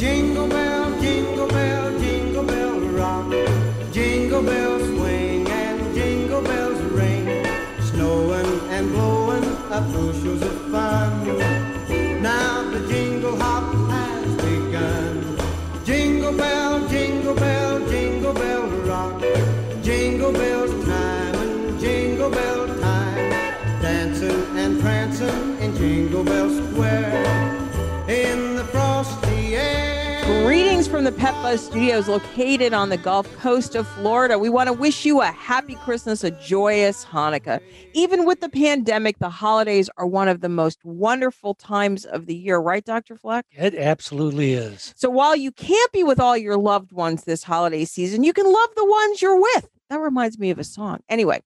[0.00, 3.30] Jingle bell, jingle bell, jingle bell rock.
[3.92, 7.26] Jingle bells swing and jingle bells ring.
[7.82, 11.19] Snowing and blowing up bushels of fun.
[31.00, 34.38] From the Pet Buzz Studios located on the Gulf Coast of Florida.
[34.38, 37.58] We want to wish you a happy Christmas, a joyous Hanukkah.
[37.94, 42.34] Even with the pandemic, the holidays are one of the most wonderful times of the
[42.34, 43.16] year, right, Dr.
[43.16, 43.46] Fleck?
[43.52, 44.92] It absolutely is.
[44.94, 48.44] So while you can't be with all your loved ones this holiday season, you can
[48.44, 49.70] love the ones you're with.
[49.90, 51.00] That reminds me of a song.
[51.08, 51.42] Anyway,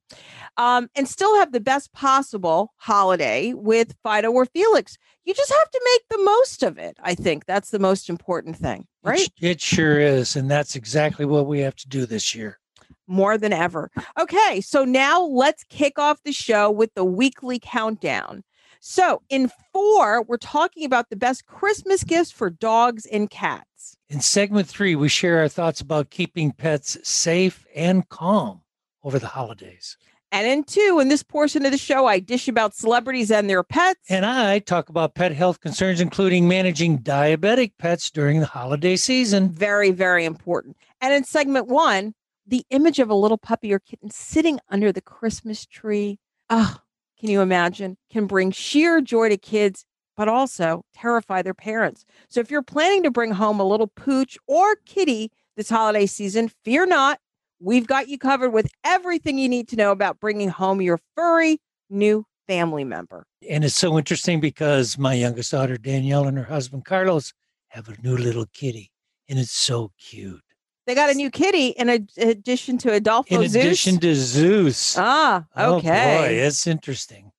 [0.59, 4.99] um, and still have the best possible holiday with Fido or Felix.
[5.25, 6.99] You just have to make the most of it.
[7.03, 9.21] I think that's the most important thing, right?
[9.21, 10.37] It, it sure is.
[10.37, 12.59] And that's exactly what we have to do this year.
[13.07, 13.91] More than ever.
[14.19, 18.45] Okay, so now let's kick off the show with the weekly countdown.
[18.87, 23.97] So, in four, we're talking about the best Christmas gifts for dogs and cats.
[24.11, 28.61] In segment three, we share our thoughts about keeping pets safe and calm
[29.03, 29.97] over the holidays.
[30.31, 33.63] And in two, in this portion of the show, I dish about celebrities and their
[33.63, 34.01] pets.
[34.11, 39.51] And I talk about pet health concerns, including managing diabetic pets during the holiday season.
[39.51, 40.77] Very, very important.
[41.01, 42.13] And in segment one,
[42.47, 46.19] the image of a little puppy or kitten sitting under the Christmas tree.
[46.51, 46.77] Oh,
[47.25, 47.97] can you imagine?
[48.11, 52.05] Can bring sheer joy to kids, but also terrify their parents.
[52.29, 56.51] So if you're planning to bring home a little pooch or kitty this holiday season,
[56.67, 57.19] fear not.
[57.61, 61.63] We've got you covered with everything you need to know about bringing home your furry
[61.89, 63.25] new family member.
[63.49, 67.33] And it's so interesting because my youngest daughter, Danielle, and her husband, Carlos,
[67.69, 68.91] have a new little kitty,
[69.31, 70.44] and it's so cute.
[70.87, 73.65] They got a new kitty in addition to Adolfo In Zeus?
[73.65, 74.97] addition to Zeus.
[74.99, 76.19] Ah, okay.
[76.19, 77.33] Oh boy, it's interesting.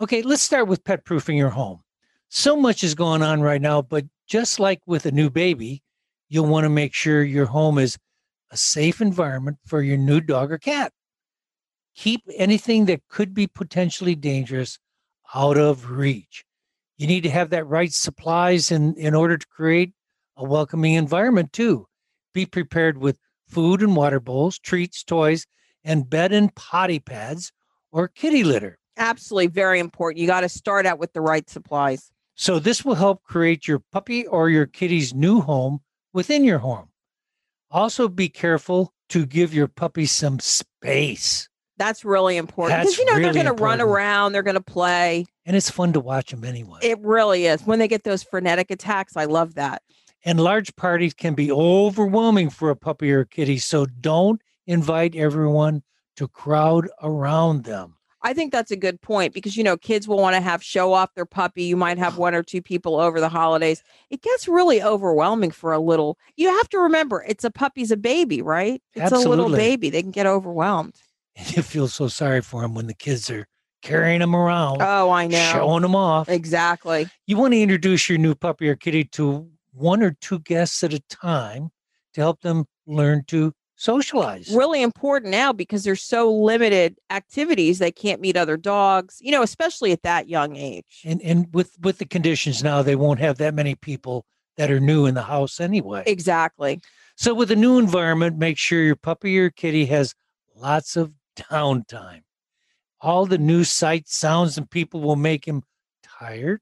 [0.00, 1.80] Okay, let's start with pet proofing your home.
[2.28, 5.82] So much is going on right now, but just like with a new baby,
[6.28, 7.98] you'll want to make sure your home is
[8.50, 10.92] a safe environment for your new dog or cat.
[11.96, 14.78] Keep anything that could be potentially dangerous
[15.34, 16.44] out of reach.
[16.96, 19.92] You need to have that right supplies in, in order to create
[20.36, 21.86] a welcoming environment too.
[22.34, 23.18] Be prepared with
[23.48, 25.46] food and water bowls, treats, toys,
[25.84, 27.52] and bed and potty pads
[27.92, 28.78] or kitty litter.
[28.96, 30.20] Absolutely very important.
[30.20, 32.10] You got to start out with the right supplies.
[32.34, 35.80] So this will help create your puppy or your kitty's new home
[36.12, 36.88] within your home.
[37.70, 41.48] Also be careful to give your puppy some space.
[41.76, 44.60] That's really important because you know really they're going to run around, they're going to
[44.60, 45.26] play.
[45.44, 46.78] And it's fun to watch them anyway.
[46.82, 47.62] It really is.
[47.62, 49.82] When they get those frenetic attacks, I love that.
[50.24, 53.58] And large parties can be overwhelming for a puppy or a kitty.
[53.58, 55.82] So don't invite everyone
[56.16, 57.96] to crowd around them.
[58.22, 60.94] I think that's a good point because you know kids will want to have show
[60.94, 61.64] off their puppy.
[61.64, 63.82] You might have one or two people over the holidays.
[64.08, 66.16] It gets really overwhelming for a little.
[66.36, 68.82] You have to remember it's a puppy's a baby, right?
[68.94, 69.90] It's a little baby.
[69.90, 70.94] They can get overwhelmed.
[71.36, 73.46] And you feel so sorry for them when the kids are
[73.82, 75.50] carrying them around, Oh, I know.
[75.52, 76.28] showing them off.
[76.30, 77.06] Exactly.
[77.26, 80.92] You want to introduce your new puppy or kitty to one or two guests at
[80.92, 81.70] a time
[82.14, 84.54] to help them learn to socialize.
[84.54, 87.78] Really important now because there's so limited activities.
[87.78, 91.02] They can't meet other dogs, you know, especially at that young age.
[91.04, 94.24] And and with with the conditions now, they won't have that many people
[94.56, 96.04] that are new in the house anyway.
[96.06, 96.80] Exactly.
[97.16, 100.14] So with a new environment, make sure your puppy or kitty has
[100.56, 102.22] lots of downtime.
[103.00, 105.62] All the new sights, sounds, and people will make him
[106.02, 106.60] tired.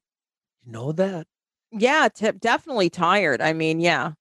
[0.64, 1.26] You know that.
[1.72, 3.40] Yeah, t- definitely tired.
[3.40, 4.12] I mean, yeah.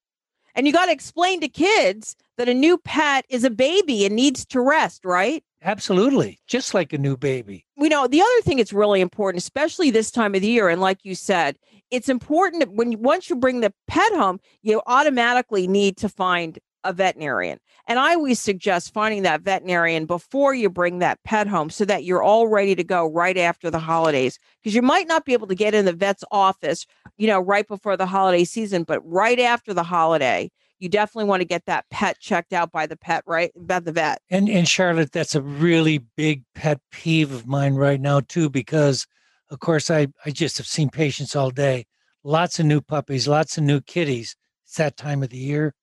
[0.55, 4.15] And you got to explain to kids that a new pet is a baby and
[4.15, 5.43] needs to rest, right?
[5.63, 6.39] Absolutely.
[6.47, 7.65] Just like a new baby.
[7.77, 10.69] We know the other thing it's really important, especially this time of the year.
[10.69, 11.57] And like you said,
[11.91, 16.57] it's important when you, once you bring the pet home, you automatically need to find
[16.83, 17.59] a veterinarian.
[17.87, 22.03] And I always suggest finding that veterinarian before you bring that pet home so that
[22.03, 24.39] you're all ready to go right after the holidays.
[24.61, 26.85] Because you might not be able to get in the vet's office,
[27.17, 30.49] you know, right before the holiday season, but right after the holiday,
[30.79, 33.51] you definitely want to get that pet checked out by the pet, right?
[33.55, 34.19] By the vet.
[34.29, 39.05] And and Charlotte, that's a really big pet peeve of mine right now too, because
[39.49, 41.85] of course I I just have seen patients all day.
[42.23, 44.35] Lots of new puppies, lots of new kitties.
[44.65, 45.73] It's that time of the year.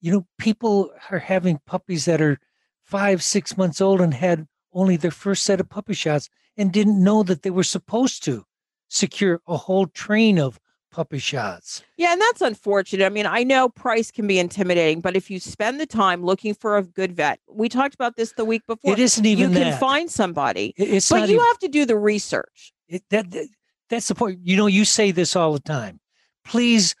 [0.00, 2.38] You know, people are having puppies that are
[2.84, 7.02] five, six months old and had only their first set of puppy shots and didn't
[7.02, 8.44] know that they were supposed to
[8.88, 10.58] secure a whole train of
[10.90, 11.82] puppy shots.
[11.96, 13.04] Yeah, and that's unfortunate.
[13.04, 16.54] I mean, I know price can be intimidating, but if you spend the time looking
[16.54, 18.92] for a good vet, we talked about this the week before.
[18.92, 21.84] It isn't even you can find somebody, It- It's but you even, have to do
[21.84, 22.72] the research.
[22.88, 23.48] it, that, that-
[23.90, 24.40] that's the point.
[24.42, 26.00] You know, you say this all the time.
[26.44, 26.94] Please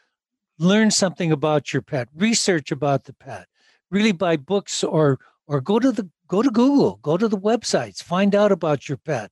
[0.58, 2.08] learn something about your pet.
[2.16, 3.46] Research about the pet.
[3.90, 8.02] Really buy books or or go to the go to Google, go to the websites,
[8.02, 9.30] find out about your pet.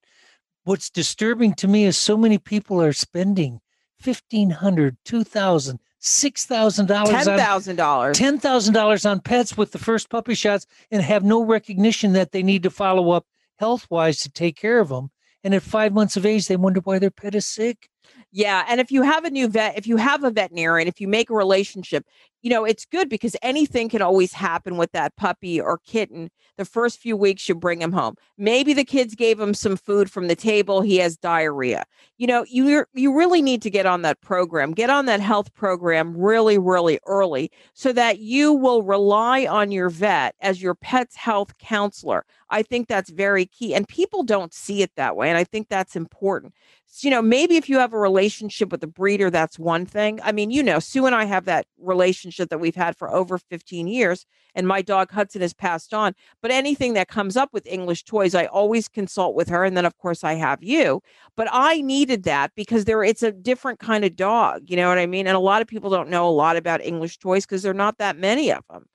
[0.64, 3.60] What's disturbing to me is so many people are spending
[4.00, 8.18] fifteen hundred, two thousand, six thousand dollars Ten on thousand dollars.
[8.18, 12.32] ten thousand dollars on pets with the first puppy shots and have no recognition that
[12.32, 13.26] they need to follow up
[13.58, 15.10] health wise to take care of them.
[15.44, 17.88] And at five months of age, they wonder why their pet is sick.
[18.32, 21.08] Yeah, and if you have a new vet, if you have a veterinarian, if you
[21.08, 22.04] make a relationship,
[22.42, 26.30] you know, it's good because anything can always happen with that puppy or kitten.
[26.58, 28.14] The first few weeks you bring him home.
[28.38, 31.84] Maybe the kids gave him some food from the table, he has diarrhea.
[32.18, 34.72] You know, you you really need to get on that program.
[34.72, 39.90] Get on that health program really really early so that you will rely on your
[39.90, 42.24] vet as your pet's health counselor.
[42.48, 45.68] I think that's very key and people don't see it that way and I think
[45.68, 46.54] that's important
[47.00, 50.20] you know, maybe if you have a relationship with a breeder, that's one thing.
[50.22, 53.38] I mean, you know, Sue and I have that relationship that we've had for over
[53.38, 54.24] 15 years,
[54.54, 56.14] and my dog Hudson has passed on.
[56.40, 59.64] But anything that comes up with English toys, I always consult with her.
[59.64, 61.02] And then, of course, I have you.
[61.36, 64.62] But I needed that because there it's a different kind of dog.
[64.66, 65.26] You know what I mean?
[65.26, 67.74] And a lot of people don't know a lot about English toys because there are
[67.74, 68.86] not that many of them.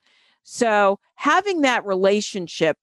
[0.42, 2.76] So having that relationship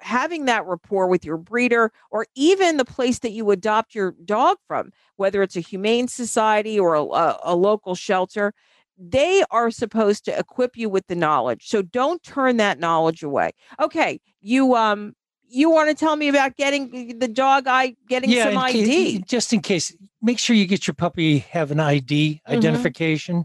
[0.00, 4.58] having that rapport with your breeder or even the place that you adopt your dog
[4.66, 7.02] from, whether it's a humane society or a,
[7.44, 8.52] a, local shelter,
[8.98, 11.68] they are supposed to equip you with the knowledge.
[11.68, 13.52] So don't turn that knowledge away.
[13.80, 15.14] Okay, you um
[15.50, 19.24] you want to tell me about getting the dog I getting some in ca- ID.
[19.26, 22.52] just in case, make sure you get your puppy have an ID Mhm.
[22.52, 23.44] identification.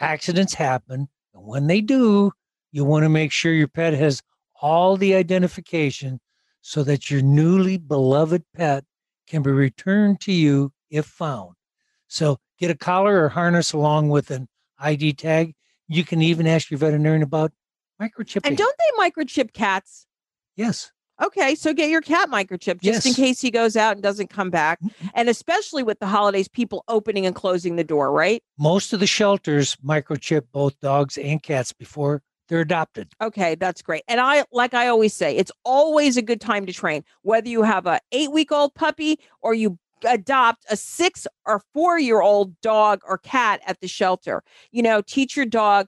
[0.00, 2.32] Accidents happen, and when they do,
[2.70, 4.22] you want to make sure your pet has
[4.60, 6.20] all the identification
[6.60, 8.84] so that your newly beloved pet
[9.26, 11.54] can be returned to you if found.
[12.08, 15.54] So get a collar or harness along with an ID tag.
[15.86, 17.52] You can even ask your veterinarian about
[18.00, 18.46] microchipping.
[18.46, 20.06] And don't they microchip cats?
[20.56, 20.90] yes.
[21.20, 24.50] Okay, so get your cat microchip just in case he goes out and doesn't come
[24.50, 24.78] back.
[25.14, 28.40] And especially with the holidays, people opening and closing the door, right?
[28.56, 33.12] Most of the shelters microchip both dogs and cats before they're adopted.
[33.20, 34.02] Okay, that's great.
[34.08, 37.62] And I like I always say, it's always a good time to train, whether you
[37.62, 43.80] have a 8-week-old puppy or you adopt a 6 or 4-year-old dog or cat at
[43.80, 44.42] the shelter.
[44.70, 45.86] You know, teach your dog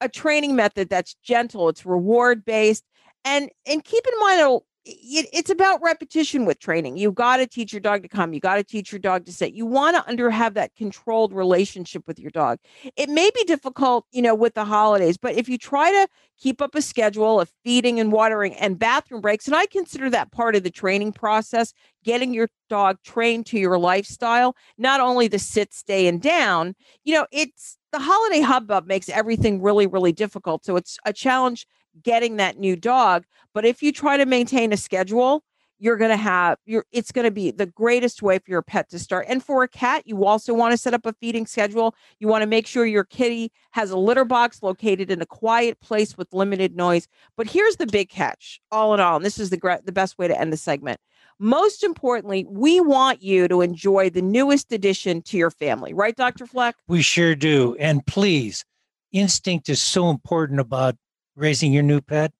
[0.00, 2.84] a training method that's gentle, it's reward based
[3.24, 6.96] and and keep in mind it'll- it, it's about repetition with training.
[6.96, 8.32] You got to teach your dog to come.
[8.32, 9.54] You got to teach your dog to sit.
[9.54, 12.58] You want to under have that controlled relationship with your dog.
[12.96, 16.60] It may be difficult, you know, with the holidays, but if you try to keep
[16.60, 20.56] up a schedule of feeding and watering and bathroom breaks, and I consider that part
[20.56, 21.72] of the training process,
[22.04, 26.74] getting your dog trained to your lifestyle, not only the sit, stay, and down.
[27.04, 30.64] You know, it's the holiday hubbub makes everything really, really difficult.
[30.64, 31.66] So it's a challenge
[32.02, 33.24] getting that new dog.
[33.54, 35.44] But if you try to maintain a schedule,
[35.82, 38.88] you're going to have your it's going to be the greatest way for your pet
[38.90, 39.26] to start.
[39.28, 41.96] And for a cat, you also want to set up a feeding schedule.
[42.20, 45.80] You want to make sure your kitty has a litter box located in a quiet
[45.80, 47.08] place with limited noise.
[47.36, 50.28] But here's the big catch, all in all, and this is the the best way
[50.28, 51.00] to end the segment.
[51.40, 56.46] Most importantly, we want you to enjoy the newest addition to your family, right, Dr.
[56.46, 56.76] Fleck?
[56.86, 57.74] We sure do.
[57.80, 58.64] And please,
[59.10, 60.96] instinct is so important about
[61.36, 62.32] raising your new pet,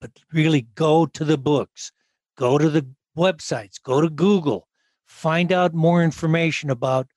[0.00, 1.92] but really go to the books,
[2.36, 4.68] go to the websites, go to Google,
[5.06, 7.08] find out more information about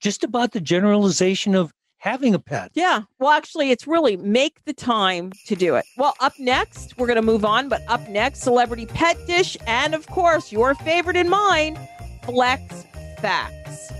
[0.00, 2.70] just about the generalization of having a pet.
[2.74, 3.02] Yeah.
[3.18, 5.84] Well, actually, it's really make the time to do it.
[5.96, 9.94] Well, up next, we're going to move on, but up next, celebrity pet dish, and
[9.94, 11.78] of course, your favorite and mine,
[12.24, 12.84] Fleck's
[13.20, 13.92] Facts.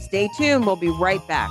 [0.00, 0.64] Stay tuned.
[0.66, 1.50] We'll be right back.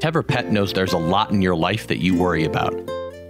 [0.00, 2.74] TevraPet knows there's a lot in your life that you worry about.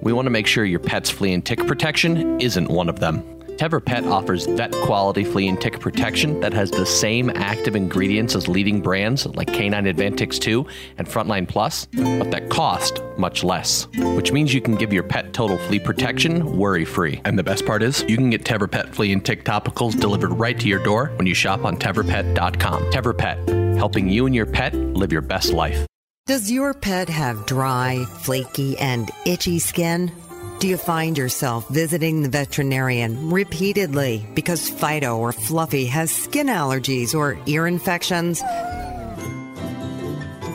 [0.03, 3.23] We want to make sure your pet's flea and tick protection isn't one of them.
[3.57, 8.49] TevraPet offers vet quality flea and tick protection that has the same active ingredients as
[8.49, 10.67] leading brands like K9 Advantix 2
[10.99, 15.33] and Frontline Plus, but that cost much less, which means you can give your pet
[15.33, 17.21] total flea protection worry free.
[17.25, 20.59] And the best part is, you can get TevraPet flea and tick topicals delivered right
[20.59, 22.91] to your door when you shop on TevraPet.com.
[22.91, 25.87] Tever Pet, helping you and your pet live your best life.
[26.25, 30.13] Does your pet have dry, flaky, and itchy skin?
[30.61, 37.13] Do you find yourself visiting the veterinarian repeatedly because Fido or Fluffy has skin allergies
[37.13, 38.41] or ear infections?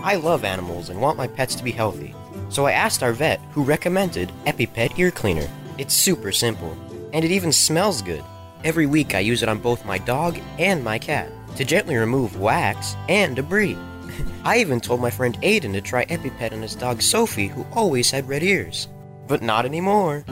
[0.06, 2.16] I love animals and want my pets to be healthy.
[2.48, 5.50] So I asked our vet who recommended EpiPet Ear Cleaner.
[5.78, 6.78] It's super simple,
[7.12, 8.24] and it even smells good.
[8.64, 12.40] Every week I use it on both my dog and my cat to gently remove
[12.40, 13.78] wax and debris.
[14.44, 18.12] I even told my friend Aiden to try EpiPet on his dog Sophie, who always
[18.12, 18.88] had red ears.
[19.28, 20.24] But not anymore.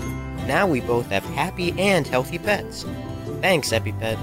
[0.47, 2.85] Now we both have happy and healthy pets.
[3.41, 4.17] Thanks, EpiPet.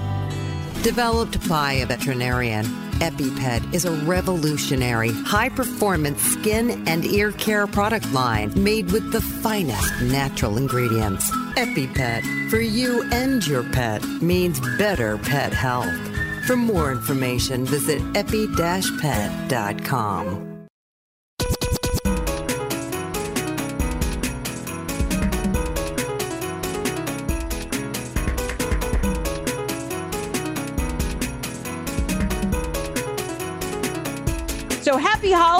[0.83, 2.65] Developed by a veterinarian,
[2.99, 9.21] EpiPet is a revolutionary, high performance skin and ear care product line made with the
[9.21, 11.29] finest natural ingredients.
[11.55, 16.12] EpiPet, for you and your pet, means better pet health.
[16.45, 20.52] For more information, visit epi-pet.com.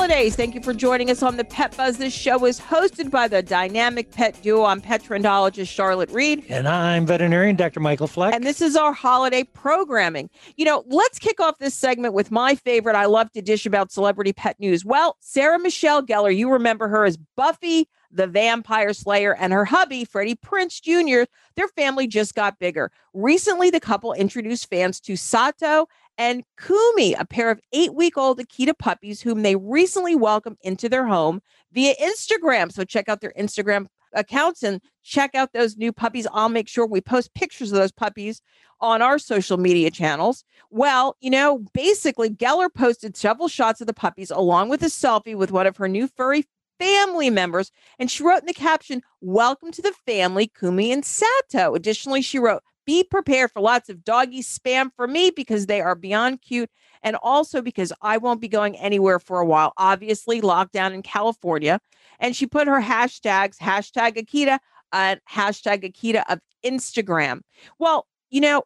[0.04, 0.36] holidays.
[0.36, 1.98] Thank you for joining us on the Pet Buzz.
[1.98, 4.66] This show is hosted by the dynamic pet duo.
[4.66, 6.44] I'm pet trendologist Charlotte Reed.
[6.50, 7.80] And I'm veterinarian Dr.
[7.80, 8.34] Michael Fleck.
[8.34, 10.30] And this is our holiday programming.
[10.58, 12.98] You know, let's kick off this segment with my favorite.
[12.98, 14.84] I love to dish about celebrity pet news.
[14.84, 20.06] Well, Sarah Michelle Gellar, you remember her as Buffy the Vampire Slayer and her hubby,
[20.06, 22.92] Freddie Prinze Jr., their family just got bigger.
[23.14, 28.40] Recently, the couple introduced fans to Sato and Kumi, a pair of eight week old
[28.40, 31.42] Akita puppies whom they recently welcomed into their home
[31.72, 32.72] via Instagram.
[32.72, 36.28] So check out their Instagram accounts and check out those new puppies.
[36.32, 38.42] I'll make sure we post pictures of those puppies
[38.80, 40.44] on our social media channels.
[40.70, 45.36] Well, you know, basically, Gellar posted several shots of the puppies along with a selfie
[45.36, 46.44] with one of her new furry
[46.84, 47.72] family members.
[48.00, 51.76] And she wrote in the caption, Welcome to the family, Kumi and Sato.
[51.76, 55.96] Additionally, she wrote, be prepared for lots of doggy spam for me because they are
[55.96, 56.70] beyond cute
[57.02, 59.72] and also because I won't be going anywhere for a while.
[59.78, 61.80] Obviously, lockdown in California.
[62.20, 64.60] And she put her hashtags, hashtag Akita,
[64.92, 67.42] and hashtag Akita of Instagram.
[67.80, 68.64] Well, you know,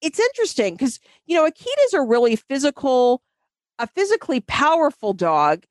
[0.00, 3.22] it's interesting because, you know, Akitas are really physical,
[3.78, 5.64] a physically powerful dog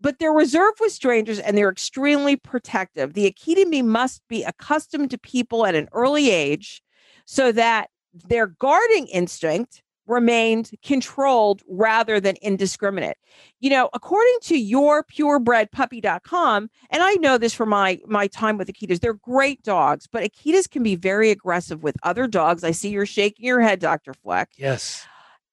[0.00, 3.14] but they're reserved with strangers and they're extremely protective.
[3.14, 6.82] The Akita must be accustomed to people at an early age
[7.24, 13.18] so that their guarding instinct remained controlled rather than indiscriminate.
[13.60, 18.68] You know, according to your purebredpuppy.com, and I know this from my my time with
[18.68, 22.64] Akitas, they're great dogs, but Akitas can be very aggressive with other dogs.
[22.64, 24.14] I see you're shaking your head, Dr.
[24.14, 24.48] Fleck.
[24.56, 25.06] Yes.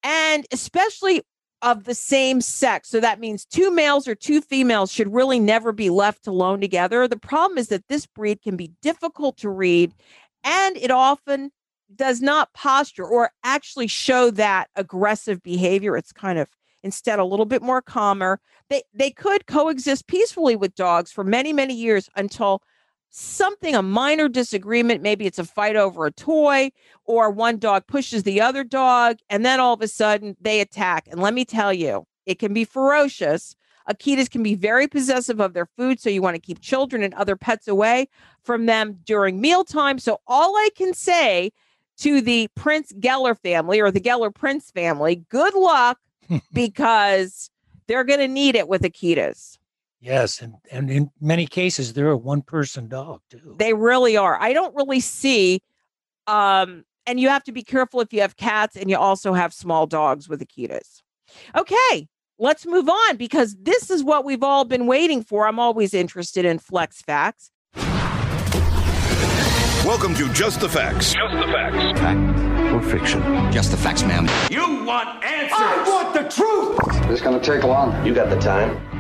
[0.04, 1.24] And especially
[1.66, 2.90] of the same sex.
[2.90, 7.08] So that means two males or two females should really never be left alone together.
[7.08, 9.92] The problem is that this breed can be difficult to read
[10.44, 11.52] and it often
[11.94, 15.98] does not posture or actually show that aggressive behavior.
[15.98, 16.50] It's kind of
[16.84, 18.40] instead a little bit more calmer.
[18.70, 22.62] They they could coexist peacefully with dogs for many many years until
[23.18, 26.70] something a minor disagreement maybe it's a fight over a toy
[27.06, 31.08] or one dog pushes the other dog and then all of a sudden they attack.
[31.10, 33.56] And let me tell you it can be ferocious.
[33.90, 37.14] Akitas can be very possessive of their food so you want to keep children and
[37.14, 38.10] other pets away
[38.44, 39.98] from them during mealtime.
[39.98, 41.52] So all i can say
[42.00, 46.00] to the Prinze Gellar family or the Gellar Prinze family good luck
[46.54, 47.50] because
[47.88, 49.58] they're going to need it with akitas
[50.06, 53.56] Yes, and, and in many cases they're a one person dog too.
[53.58, 54.40] They really are.
[54.40, 55.64] I don't really see
[56.28, 59.52] um and you have to be careful if you have cats and you also have
[59.52, 61.02] small dogs with Akitas.
[61.58, 62.08] Okay,
[62.38, 65.48] let's move on because this is what we've all been waiting for.
[65.48, 67.50] I'm always interested in Fleck's facts.
[69.84, 71.14] Welcome to Just the Facts.
[71.14, 72.00] Just the Facts.
[72.00, 73.22] Fact or fiction?
[73.52, 74.28] Just the facts, ma'am.
[74.52, 75.58] You want answers!
[75.58, 77.08] I want the truth!
[77.08, 78.06] This gonna take long.
[78.06, 78.95] You got the time.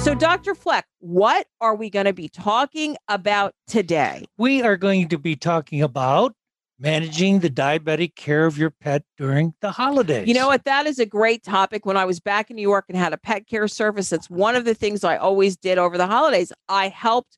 [0.00, 0.54] So, Dr.
[0.54, 4.24] Fleck, what are we going to be talking about today?
[4.38, 6.34] We are going to be talking about
[6.78, 10.26] managing the diabetic care of your pet during the holidays.
[10.26, 10.64] You know what?
[10.64, 11.84] That is a great topic.
[11.84, 14.56] When I was back in New York and had a pet care service, that's one
[14.56, 16.50] of the things I always did over the holidays.
[16.70, 17.36] I helped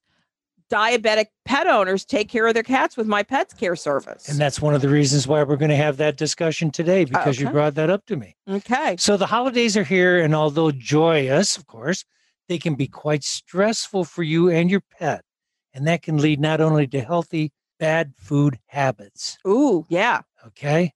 [0.71, 4.29] diabetic pet owners take care of their cats with my pets care service.
[4.29, 7.37] And that's one of the reasons why we're going to have that discussion today because
[7.37, 7.45] okay.
[7.45, 8.37] you brought that up to me.
[8.49, 8.95] Okay.
[9.01, 12.05] So the holidays are here, and although joyous, of course,
[12.53, 15.25] they can be quite stressful for you and your pet.
[15.73, 19.39] And that can lead not only to healthy, bad food habits.
[19.49, 20.21] Ooh, yeah.
[20.49, 20.93] Okay.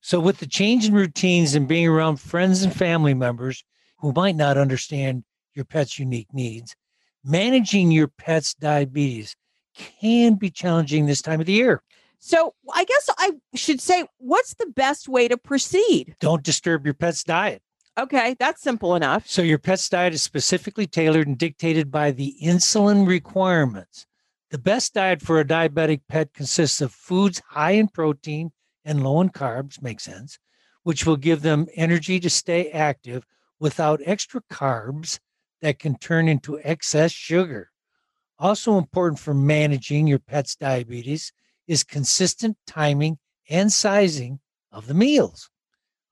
[0.00, 3.64] So, with the change in routines and being around friends and family members
[3.98, 6.76] who might not understand your pet's unique needs,
[7.24, 9.34] managing your pet's diabetes
[9.74, 11.82] can be challenging this time of the year.
[12.20, 16.14] So, I guess I should say, what's the best way to proceed?
[16.20, 17.60] Don't disturb your pet's diet.
[17.98, 19.28] Okay, that's simple enough.
[19.28, 24.06] So, your pet's diet is specifically tailored and dictated by the insulin requirements.
[24.50, 28.52] The best diet for a diabetic pet consists of foods high in protein
[28.84, 30.38] and low in carbs, makes sense,
[30.84, 33.26] which will give them energy to stay active
[33.60, 35.20] without extra carbs
[35.60, 37.70] that can turn into excess sugar.
[38.38, 41.32] Also important for managing your pet's diabetes
[41.68, 43.18] is consistent timing
[43.48, 44.40] and sizing
[44.72, 45.50] of the meals.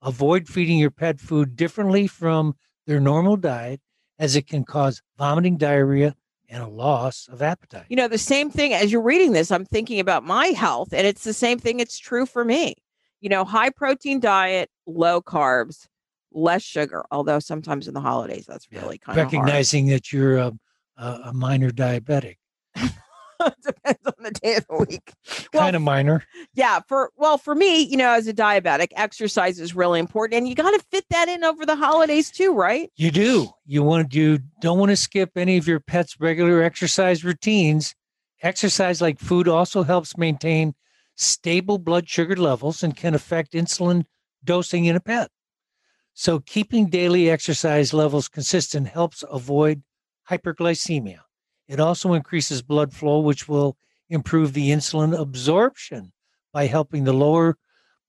[0.01, 2.55] Avoid feeding your pet food differently from
[2.87, 3.81] their normal diet,
[4.17, 6.15] as it can cause vomiting, diarrhea,
[6.49, 7.85] and a loss of appetite.
[7.89, 11.07] You know, the same thing as you're reading this, I'm thinking about my health, and
[11.07, 11.79] it's the same thing.
[11.79, 12.75] It's true for me.
[13.21, 15.87] You know, high protein diet, low carbs,
[16.33, 17.05] less sugar.
[17.11, 20.59] Although sometimes in the holidays, that's really kind of recognizing that you're um,
[20.97, 22.37] a, a minor diabetic.
[23.65, 25.13] depends on the day of the week.
[25.53, 26.23] Well, kind of minor.
[26.53, 30.47] Yeah, for well, for me, you know, as a diabetic, exercise is really important, and
[30.47, 32.91] you got to fit that in over the holidays too, right?
[32.95, 33.49] You do.
[33.65, 37.95] You want you don't want to skip any of your pet's regular exercise routines.
[38.43, 40.73] Exercise, like food, also helps maintain
[41.15, 44.05] stable blood sugar levels and can affect insulin
[44.43, 45.29] dosing in a pet.
[46.13, 49.83] So, keeping daily exercise levels consistent helps avoid
[50.29, 51.19] hyperglycemia.
[51.71, 53.77] It also increases blood flow, which will
[54.09, 56.11] improve the insulin absorption
[56.51, 57.57] by helping the lower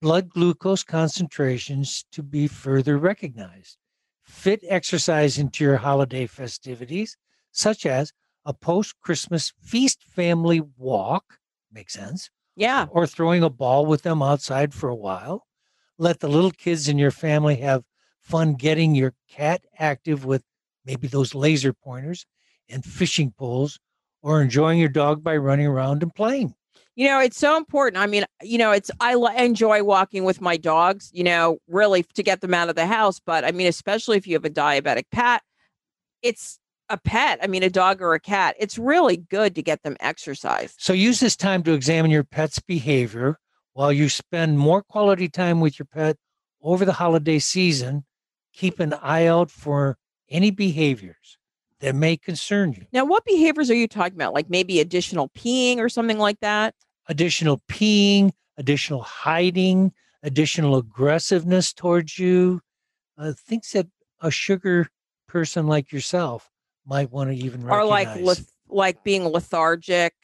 [0.01, 3.79] blood glucose concentrations to be further recognized.
[4.25, 7.16] Fit exercise into your holiday festivities,
[7.53, 8.12] such as
[8.44, 11.38] a post Christmas feast family walk,
[11.70, 12.31] makes sense.
[12.57, 12.88] Yeah.
[12.90, 15.46] Or throwing a ball with them outside for a while.
[15.98, 17.85] Let the little kids in your family have
[18.18, 20.42] fun getting your cat active with
[20.85, 22.27] maybe those laser pointers
[22.72, 23.78] and fishing poles
[24.22, 26.54] or enjoying your dog by running around and playing.
[26.94, 28.02] You know, it's so important.
[28.02, 32.22] I mean, you know, it's I enjoy walking with my dogs, you know, really to
[32.22, 35.04] get them out of the house, but I mean, especially if you have a diabetic
[35.11, 35.42] pet,
[36.20, 36.58] it's
[36.90, 37.38] a pet.
[37.42, 38.56] I mean, a dog or a cat.
[38.58, 40.74] It's really good to get them exercise.
[40.78, 43.38] So use this time to examine your pet's behavior
[43.72, 46.16] while you spend more quality time with your pet
[46.61, 48.04] over the holiday season.
[48.52, 49.96] Keep an eye out for
[50.28, 51.38] any behaviors
[51.83, 52.87] that may concern you.
[52.92, 54.33] Now, what behaviors are you talking about?
[54.33, 56.75] Like maybe additional peeing or something like that?
[57.09, 59.92] Additional peeing, additional hiding,
[60.23, 62.61] additional aggressiveness towards you,
[63.18, 63.88] uh, things that
[64.21, 64.88] a sugar
[65.27, 66.49] person like yourself
[66.87, 67.83] might want to even recognize.
[67.83, 70.14] Or like leth- like being lethargic,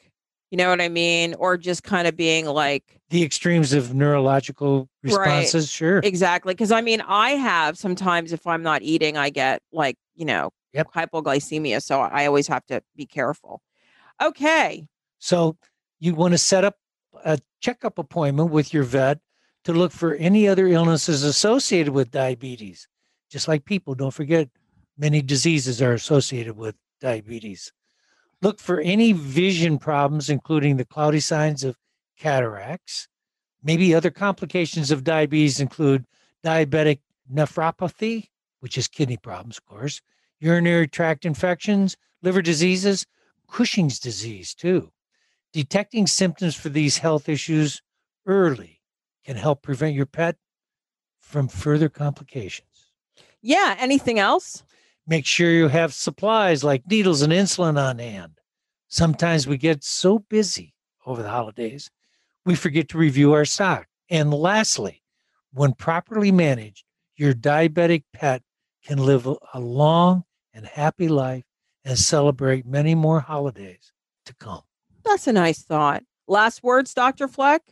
[0.51, 1.35] you know what I mean?
[1.35, 5.69] Or just kind of being like the extremes of neurological responses, right.
[5.69, 5.99] sure.
[6.03, 6.53] Exactly.
[6.53, 10.51] Because I mean, I have sometimes if I'm not eating, I get like, you know,
[10.73, 10.93] Yep.
[10.93, 11.81] hypoglycemia.
[11.81, 13.61] So I always have to be careful.
[14.21, 14.87] Okay.
[15.19, 15.57] So
[15.99, 16.75] you want to set up
[17.25, 19.19] a checkup appointment with your vet
[19.63, 22.87] to look for any other illnesses associated with diabetes.
[23.29, 24.49] Just like people, don't forget,
[24.97, 27.71] many diseases are associated with diabetes.
[28.41, 31.75] Look for any vision problems, including the cloudy signs of
[32.17, 33.07] cataracts.
[33.61, 36.05] Maybe other complications of diabetes include
[36.43, 36.99] diabetic
[37.31, 38.29] nephropathy,
[38.61, 40.01] which is kidney problems, of course,
[40.39, 43.05] urinary tract infections, liver diseases,
[43.47, 44.91] Cushing's disease, too.
[45.53, 47.81] Detecting symptoms for these health issues
[48.27, 48.81] early
[49.25, 50.35] can help prevent your pet
[51.19, 52.91] from further complications.
[53.41, 53.75] Yeah.
[53.79, 54.63] Anything else?
[55.07, 58.39] Make sure you have supplies like needles and insulin on hand.
[58.87, 60.75] Sometimes we get so busy
[61.05, 61.89] over the holidays,
[62.45, 65.03] we forget to review our stock And lastly,
[65.53, 66.83] when properly managed,
[67.15, 68.43] your diabetic pet
[68.83, 71.43] can live a- long and happy life
[71.85, 73.91] and celebrate many more holidays
[74.25, 74.61] to come.
[75.05, 76.03] That's a nice thought.
[76.27, 77.27] Last words, Dr.
[77.27, 77.63] Fleck?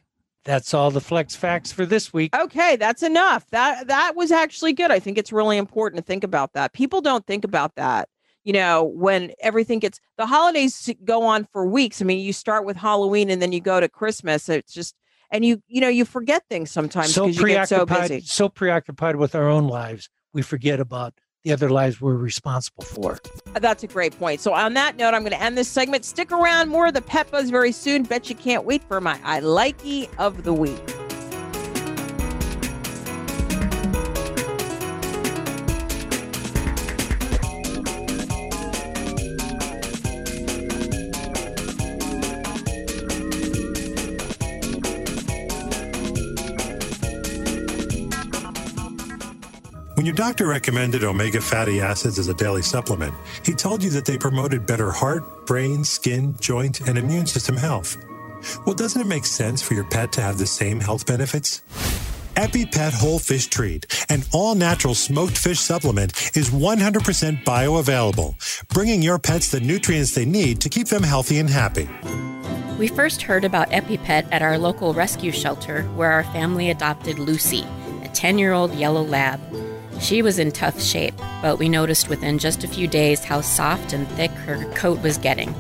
[0.44, 2.34] That's all the Fleck's facts for this week.
[2.36, 3.46] Okay, that's enough.
[3.50, 4.92] That that was actually good.
[4.92, 6.72] I think it's really important to think about that.
[6.72, 8.08] People don't think about that.
[8.46, 12.02] You know, when everything gets the holidays go on for weeks.
[12.02, 14.48] I mean, you start with Halloween and then you go to Christmas.
[14.48, 14.96] It's just
[15.32, 18.22] and you you know, you forget things sometimes so you get so busy.
[18.22, 21.14] so preoccupied with our own lives, we forget about
[21.44, 23.20] the other lives we're responsible for.
[23.54, 24.42] That's a great point.
[24.42, 26.06] So on that note, I'm going to end this segment.
[26.06, 28.04] Stick around, more of the Pet Buzz very soon.
[28.04, 31.07] Bet you can't wait for my I likey of the week.
[50.08, 54.18] Your doctor recommended omega fatty acids as a daily supplement, he told you that they
[54.18, 57.98] promoted better heart, brain, skin, joint, and immune system health.
[58.66, 61.62] Well, doesn't it make sense for your pet to have the same health benefits?
[62.36, 69.20] EpiPet Whole Fish Treat, an all natural smoked fish supplement, is 100% bioavailable, bringing your
[69.20, 71.90] pets the nutrients they need to keep them healthy and happy.
[72.80, 77.66] We first heard about EpiPet at our local rescue shelter where our family adopted Lucy,
[78.04, 79.42] a 10 year old yellow lab.
[80.00, 83.94] She was in tough shape, but we noticed within just a few days how soft
[83.94, 85.56] and thick her coat was getting.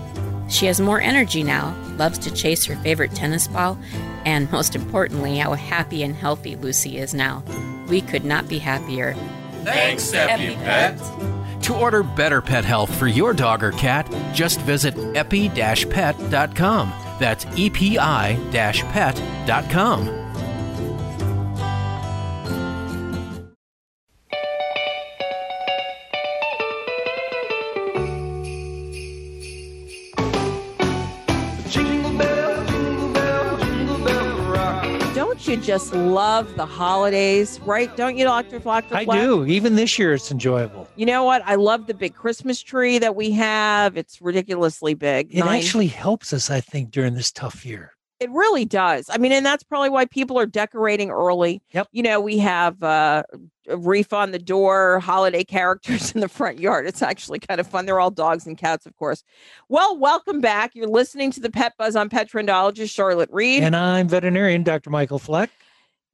[0.49, 3.77] She has more energy now, loves to chase her favorite tennis ball,
[4.25, 7.43] and most importantly, how happy and healthy Lucy is now.
[7.87, 9.15] We could not be happier.
[9.63, 11.63] Thanks, EpiPet.
[11.63, 16.93] To order better pet health for your dog or cat, just visit epi-pet.com.
[17.19, 18.37] That's epi-pet.com.
[35.67, 37.93] just love the holidays, right?
[37.97, 38.59] Don't you, Dr.
[38.59, 38.95] Dr.
[38.95, 39.45] I do.
[39.45, 40.87] Even this year, it's enjoyable.
[40.95, 41.41] You know what?
[41.45, 43.97] I love the big Christmas tree that we have.
[43.97, 45.27] It's ridiculously big.
[45.35, 47.91] It Nine- actually helps us, I think, during this tough year.
[48.19, 49.09] It really does.
[49.11, 51.61] I mean, and that's probably why people are decorating early.
[51.71, 51.87] Yep.
[51.91, 53.21] You know, we have uh,
[53.67, 56.87] a reef on the door, holiday characters in the front yard.
[56.87, 57.85] It's actually kind of fun.
[57.85, 59.23] They're all dogs and cats, of course.
[59.69, 60.73] Well, welcome back.
[60.73, 63.61] You're listening to the Pet Buzz on Pet Trendologist Charlotte Reed.
[63.61, 64.89] And I'm veterinarian Dr.
[64.89, 65.51] Michael Fleck.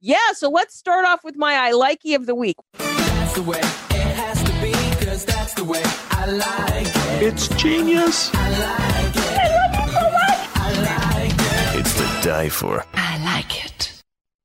[0.00, 2.56] yeah, so let's start off with my I likey of the week.
[2.76, 4.72] That's the way it has to be,
[5.06, 7.32] cause that's the way I like it.
[7.32, 8.30] It's genius.
[12.24, 12.82] Die for.
[12.94, 13.92] I like it.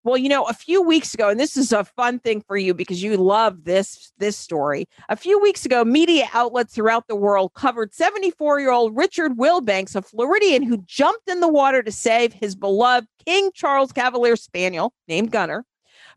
[0.03, 2.73] Well, you know, a few weeks ago, and this is a fun thing for you
[2.73, 4.85] because you love this this story.
[5.07, 10.63] A few weeks ago, media outlets throughout the world covered 74-year-old Richard Wilbanks, a Floridian
[10.63, 15.65] who jumped in the water to save his beloved King Charles Cavalier Spaniel named Gunner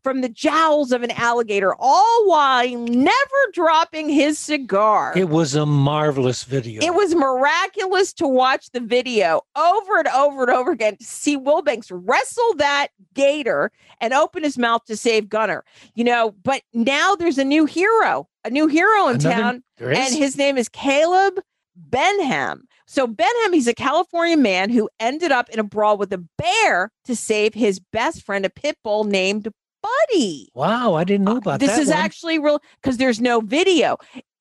[0.03, 3.13] from the jowls of an alligator, all while never
[3.53, 5.13] dropping his cigar.
[5.17, 6.83] It was a marvelous video.
[6.83, 11.37] It was miraculous to watch the video over and over and over again to see
[11.37, 15.65] Wilbanks wrestle that gator and open his mouth to save Gunner.
[15.95, 20.15] You know, but now there's a new hero, a new hero in Another- town, and
[20.15, 21.35] his name is Caleb
[21.77, 22.67] Benham.
[22.87, 26.91] So Benham, he's a California man who ended up in a brawl with a bear
[27.05, 29.49] to save his best friend, a pit bull named
[29.83, 31.99] Buddy wow, I didn't know uh, about this is one.
[31.99, 33.97] actually real because there's no video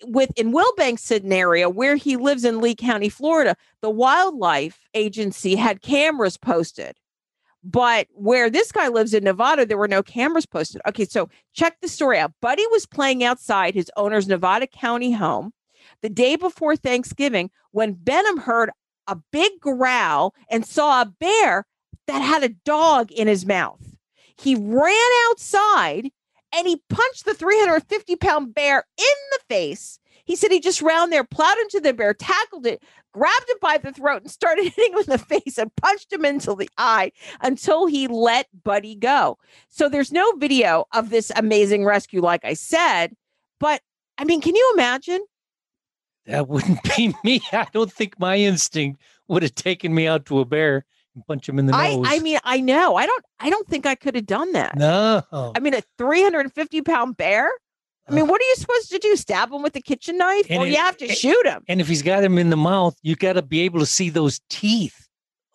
[0.06, 3.56] with in Wilbanks scenario where he lives in Lee County, Florida.
[3.82, 6.98] The wildlife agency had cameras posted,
[7.64, 10.82] but where this guy lives in Nevada, there were no cameras posted.
[10.88, 12.34] Okay, so check the story out.
[12.42, 15.52] Buddy was playing outside his owner's Nevada County home
[16.02, 18.72] the day before Thanksgiving when Benham heard
[19.08, 21.66] a big growl and saw a bear
[22.08, 23.91] that had a dog in his mouth.
[24.42, 26.10] He ran outside
[26.52, 30.00] and he punched the 350 pound bear in the face.
[30.26, 33.78] He said he just ran there, plowed into the bear, tackled it, grabbed it by
[33.78, 37.12] the throat, and started hitting him in the face and punched him into the eye
[37.42, 39.38] until he let Buddy go.
[39.68, 43.16] So there's no video of this amazing rescue, like I said.
[43.60, 43.82] But
[44.18, 45.22] I mean, can you imagine?
[46.26, 47.42] That wouldn't be me.
[47.52, 50.86] I don't think my instinct would have taken me out to a bear
[51.28, 52.06] punch him in the eye, nose.
[52.10, 52.96] I mean, I know.
[52.96, 54.76] I don't I don't think I could have done that.
[54.78, 55.22] no.
[55.34, 57.50] I mean, a 350 pound bear?
[58.10, 59.16] I mean, what are you supposed to do?
[59.16, 60.48] Stab him with a kitchen knife?
[60.50, 61.64] And or it- you have to it- shoot him?
[61.68, 64.10] And if he's got him in the mouth, you got to be able to see
[64.10, 65.08] those teeth.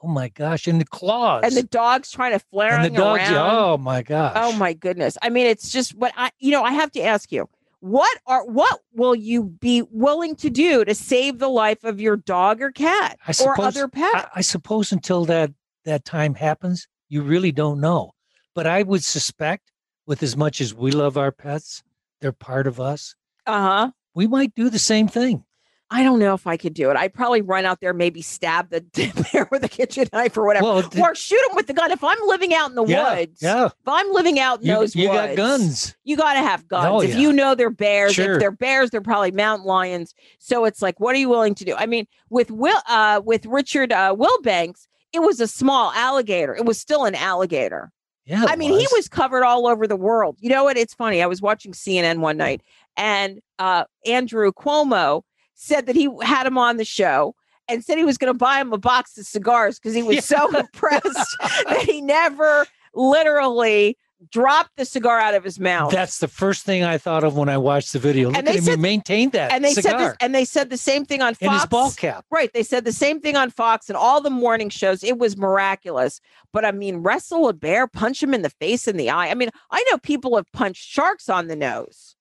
[0.03, 1.42] Oh my gosh, and the claws.
[1.45, 3.23] and the dog's trying to flare And the dogs.
[3.23, 3.35] around.
[3.57, 4.33] Oh my oh gosh.
[4.37, 5.19] Oh my goodness.
[5.23, 7.49] I mean, it's just what I you know, I have to ask you,
[7.87, 12.16] what are what will you be willing to do to save the life of your
[12.16, 14.14] dog or cat I or other pet?
[14.14, 15.53] I, I suppose until that
[15.85, 18.12] that time happens, you really don't know.
[18.57, 19.70] But I would suspect,
[20.05, 21.85] with as much as we love our pets,
[22.20, 23.14] they're part of us.
[23.46, 23.92] Uh-huh.
[24.14, 25.44] We might do the same thing.
[25.88, 26.96] I don't know if I could do it.
[26.96, 28.81] I'd probably run out there, maybe stab the
[29.33, 31.92] bear with a kitchen knife or whatever, Well, or shoot him with the gun.
[31.92, 33.66] If I'm living out in the Yeah, woods, yeah.
[33.66, 35.94] if I'm living out in You- those you got guns.
[36.03, 36.87] You got to have guns.
[36.90, 38.33] Oh, if you know they're bears, Sure.
[38.35, 40.12] if they're bears, they're probably mountain lions.
[40.40, 41.75] So it's like, what are you willing to do?
[41.77, 46.55] I mean, with Will, uh, with Richard uh, Wilbanks, it was a small alligator.
[46.57, 47.92] It was still an alligator.
[48.25, 48.44] Yeah.
[48.49, 50.37] I mean, he was covered all over the world.
[50.40, 50.77] You know what?
[50.77, 51.22] It's funny.
[51.22, 52.61] I was watching CNN one night,
[52.96, 55.22] and uh, Andrew Cuomo
[55.57, 57.35] said that he had him on the show
[57.69, 60.25] and said he was going to buy him a box of cigars because he was
[60.25, 62.64] so impressed that he never
[62.95, 63.97] literally
[64.33, 65.92] dropped the cigar out of his mouth.
[65.92, 68.29] That's the first thing I thought of when I watched the video.
[68.29, 68.62] Look And at him.
[68.64, 69.99] said- he maintained that and they said cigar.
[70.01, 71.42] this, and they said the same thing on Fox.
[71.42, 72.25] In his ball cap.
[72.31, 72.51] Right.
[72.55, 75.05] They said the same thing on Fox and all the morning shows.
[75.05, 76.21] It was miraculous.
[76.53, 79.29] But I mean, wrestle a bear, punch him in the face and the eye.
[79.29, 82.15] I mean, I know people have punched sharks on the nose.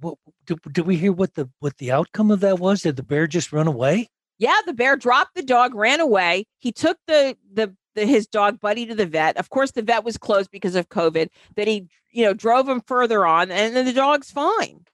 [0.00, 2.82] What, did, did we hear what the what the outcome of that was?
[2.82, 4.08] Did the bear just run away?
[4.38, 6.44] Yeah, the bear dropped the dog, ran away.
[6.58, 9.36] He took the the, his dog buddy to the vet.
[9.36, 11.28] Of course, the vet was closed because of COVID.
[11.56, 14.84] That he, you know, drove him further on, and then the dog's fine.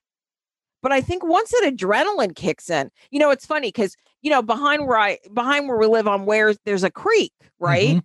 [0.81, 4.41] But I think once that adrenaline kicks in, you know, it's funny because you know
[4.41, 7.97] behind where I behind where we live on where there's a creek, right?
[7.97, 8.03] Mhm.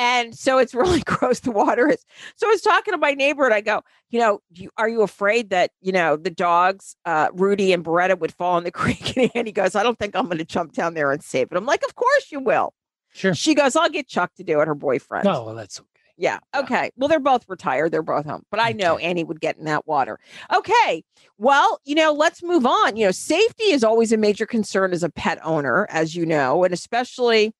[0.00, 1.40] And so it's really gross.
[1.40, 2.02] The water is.
[2.36, 5.02] So I was talking to my neighbor, and I go, you know, you, are you
[5.02, 9.16] afraid that you know the dogs, uh, Rudy and Beretta, would fall in the creek?
[9.34, 11.56] And he goes, I don't think I'm going to jump down there and save it.
[11.56, 12.72] I'm like, of course you will.
[13.12, 13.34] Sure.
[13.34, 14.68] She goes, I'll get Chuck to do it.
[14.68, 15.24] Her boyfriend.
[15.24, 15.86] No, well, that's okay.
[16.16, 16.38] Yeah.
[16.54, 16.90] Okay.
[16.96, 17.92] Well, they're both retired.
[17.92, 18.42] They're both home.
[18.50, 20.18] But I know Annie would get in that water.
[20.54, 21.02] Okay.
[21.38, 22.96] Well, you know, let's move on.
[22.96, 26.62] You know, safety is always a major concern as a pet owner, as you know,
[26.62, 27.54] and especially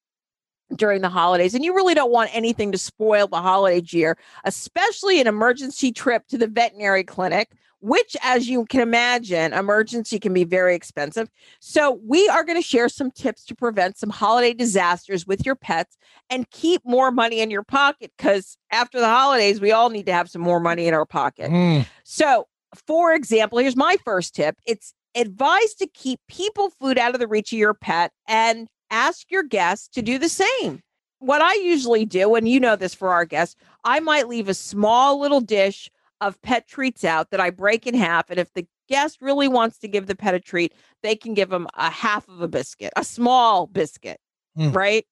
[0.76, 1.54] during the holidays.
[1.54, 6.26] And you really don't want anything to spoil the holiday cheer, especially an emergency trip
[6.28, 7.50] to the veterinary clinic.
[7.82, 11.30] Which, as you can imagine, emergency can be very expensive.
[11.60, 15.54] So, we are going to share some tips to prevent some holiday disasters with your
[15.54, 15.96] pets
[16.28, 20.12] and keep more money in your pocket because after the holidays, we all need to
[20.12, 21.50] have some more money in our pocket.
[21.50, 21.86] Mm.
[22.04, 22.48] So,
[22.86, 27.28] for example, here's my first tip it's advised to keep people food out of the
[27.28, 30.82] reach of your pet and ask your guests to do the same.
[31.18, 34.54] What I usually do, and you know this for our guests, I might leave a
[34.54, 38.30] small little dish of pet treats out that I break in half.
[38.30, 41.50] And if the guest really wants to give the pet a treat, they can give
[41.50, 44.18] them a half of a biscuit, a small biscuit,
[44.58, 44.74] Mm.
[44.74, 45.06] right?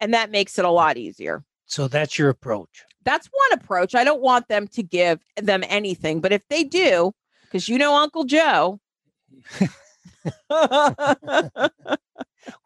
[0.00, 1.44] And that makes it a lot easier.
[1.66, 2.84] So that's your approach.
[3.04, 3.94] That's one approach.
[3.94, 7.12] I don't want them to give them anything, but if they do,
[7.44, 8.80] because you know Uncle Joe.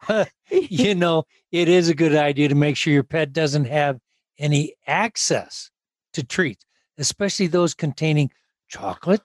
[0.51, 3.99] you know, it is a good idea to make sure your pet doesn't have
[4.37, 5.69] any access
[6.13, 6.65] to treats,
[6.97, 8.31] especially those containing
[8.67, 9.21] chocolate,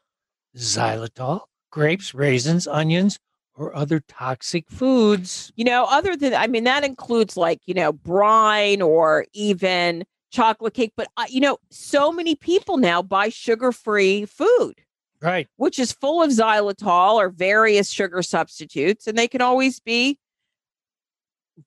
[0.57, 3.19] xylitol, grapes, raisins, onions,
[3.55, 5.53] or other toxic foods.
[5.57, 10.75] You know, other than, I mean, that includes like, you know, brine or even chocolate
[10.75, 10.93] cake.
[10.97, 14.81] But, uh, you know, so many people now buy sugar free food,
[15.23, 15.49] Right.
[15.57, 20.19] which is full of xylitol or various sugar substitutes, and they can always be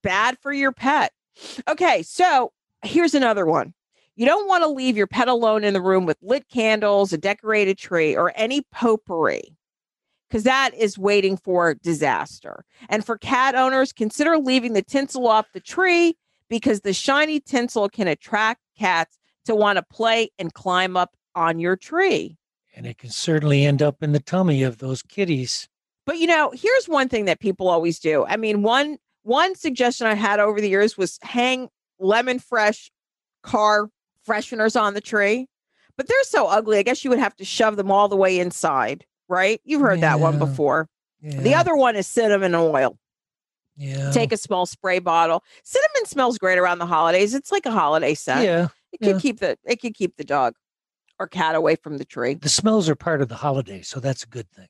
[0.04, 1.12] bad for your pet.
[1.68, 2.04] Okay.
[2.04, 2.52] So
[2.84, 3.74] here's another one.
[4.16, 7.18] You don't want to leave your pet alone in the room with lit candles, a
[7.18, 9.58] decorated tree, or any potpourri
[10.30, 12.66] because that is waiting for disaster.
[12.90, 16.16] And for cat owners, consider leaving the tinsel off the tree
[16.50, 21.60] because the shiny tinsel can attract cats to want to play and climb up on
[21.60, 22.38] your tree.
[22.76, 25.68] And it can certainly end up in the tummy of those kitties.
[26.06, 28.26] But you know, here's one thing that people always do.
[28.28, 31.68] I mean, one one suggestion I had over the years was hang
[32.00, 32.90] lemon fresh
[33.44, 33.90] car
[34.28, 35.48] fresheners on the tree.
[35.98, 36.78] But they're so ugly.
[36.78, 39.60] I guess you would have to shove them all the way inside, right?
[39.66, 40.40] You've heard that one Yeah.
[40.40, 40.90] before.
[41.22, 42.98] The other one is cinnamon oil.
[43.76, 44.12] Yeah.
[44.12, 45.44] Take a small spray bottle.
[45.64, 47.34] Cinnamon smells great around the holidays.
[47.34, 48.44] It's like a holiday scent.
[48.44, 49.20] Yeah, It could yeah.
[49.20, 50.54] keep the it could keep the dog
[51.20, 52.36] or cat away from the tree.
[52.36, 54.68] The smells are part of the holiday, so that's a good thing.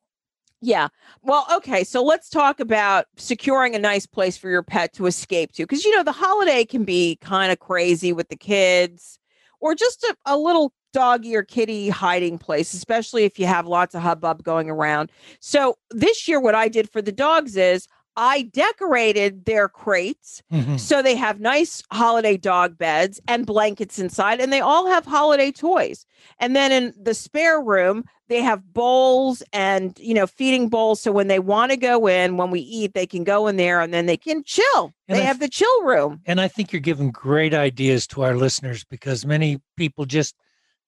[0.62, 0.88] Yeah.
[1.22, 1.84] Well, okay.
[1.84, 5.64] So let's talk about securing a nice place for your pet to escape to.
[5.64, 9.20] Because, you know, the holiday can be kind of crazy with the kids
[9.60, 13.94] or just a, a little doggy or kitty hiding place, especially if you have lots
[13.94, 15.12] of hubbub going around.
[15.40, 17.88] So this year, what I did for the dogs is
[18.18, 20.80] I decorated their crates Mhm.
[20.80, 25.52] so they have nice holiday dog beds and blankets inside, and they all have holiday
[25.52, 26.06] toys.
[26.40, 31.00] And then in the spare room, they have bowls and you know feeding bowls.
[31.00, 33.80] So when they want to go in, when we eat, they can go in there
[33.82, 34.94] and then they can chill.
[35.08, 36.22] And they I have the chill room.
[36.26, 40.36] And I think you're giving great ideas to our listeners because many people just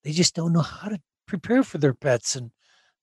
[0.03, 2.49] they just don't know how to prepare for their pets and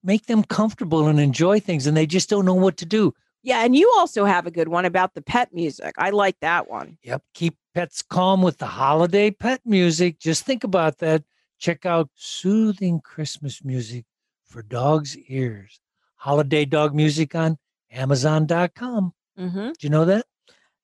[0.03, 3.15] make them comfortable and enjoy things and they just don't know what to do.
[3.46, 5.94] Yeah, and you also have a good one about the pet music.
[5.98, 6.98] I like that one.
[7.04, 7.22] Yep.
[7.32, 10.18] Keep pets calm with the holiday pet music.
[10.18, 11.22] Just think about that.
[11.61, 14.04] Check out soothing Christmas music
[14.44, 15.78] for dogs' ears.
[16.16, 17.56] Holiday dog music on
[17.92, 19.14] Amazon.com.
[19.38, 19.68] Mm-hmm.
[19.68, 20.26] Do you know that?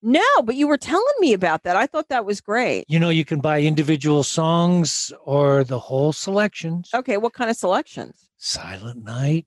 [0.01, 1.75] No, but you were telling me about that.
[1.75, 2.85] I thought that was great.
[2.87, 6.91] You know, you can buy individual songs or the whole selections.
[6.95, 8.29] Okay, what kind of selections?
[8.37, 9.47] Silent Night.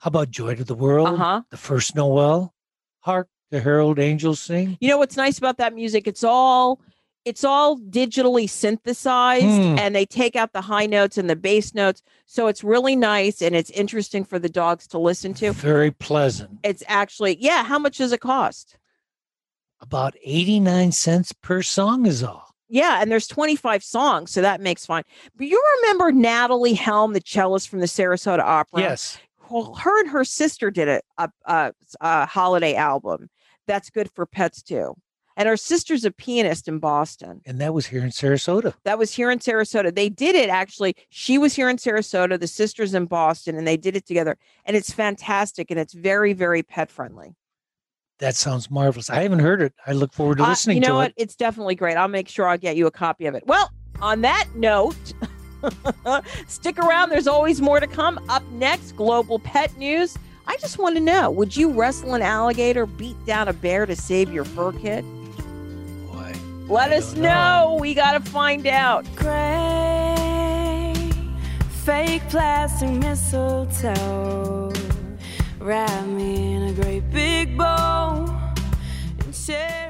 [0.00, 1.08] How about Joy to the World?
[1.08, 1.42] Uh-huh.
[1.50, 2.54] The First Noel.
[3.00, 4.76] Hark the Herald Angels Sing.
[4.80, 6.06] You know what's nice about that music?
[6.06, 6.80] It's all
[7.26, 9.78] it's all digitally synthesized Hmm.
[9.78, 12.02] and they take out the high notes and the bass notes.
[12.24, 15.52] So it's really nice and it's interesting for the dogs to listen to.
[15.52, 16.58] Very pleasant.
[16.62, 18.78] It's actually, yeah, how much does it cost?
[19.82, 22.54] About 89 cents per song is all.
[22.70, 25.02] Yeah, and there's 25 songs, so that makes fine.
[25.36, 28.80] But you remember Natalie Helm, the cellist from the Sarasota Opera?
[28.80, 29.18] Yes.
[29.50, 33.28] Well, her and her sister did a, a, a, a holiday album
[33.66, 34.94] that's good for pets too.
[35.36, 37.40] And her sister's a pianist in Boston.
[37.46, 38.74] And that was here in Sarasota.
[38.84, 39.94] That was here in Sarasota.
[39.94, 40.94] They did it actually.
[41.08, 44.36] She was here in Sarasota, the sisters in Boston, and they did it together.
[44.66, 47.36] And it's fantastic and it's very, very pet friendly.
[48.18, 49.08] That sounds marvelous.
[49.08, 49.72] I haven't heard it.
[49.86, 51.10] I look forward to listening Uh, listening you know to what?
[51.10, 51.14] it.
[51.16, 51.96] It's definitely great.
[51.96, 53.44] I'll make sure I'll get you a copy of it.
[53.46, 53.70] Well,
[54.02, 55.14] on that note,
[56.46, 57.10] stick around.
[57.10, 58.20] There's always more to come.
[58.28, 60.16] Up next, global pet news.
[60.46, 63.94] I just want to know would you wrestle an alligator, beat down a bear to
[63.94, 65.04] save your fur kit?
[66.10, 66.34] Boy,
[66.68, 67.78] Let us know.
[67.80, 69.04] We got to find out.
[69.16, 70.92] Gray,
[71.84, 74.72] fake plastic mistletoe.
[75.60, 78.54] Wrap me in a great big bow
[79.20, 79.89] and share me.